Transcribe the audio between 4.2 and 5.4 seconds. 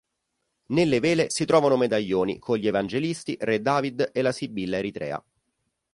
la "Sibilla Eritrea".